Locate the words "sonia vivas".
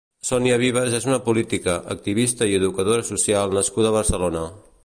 0.27-0.95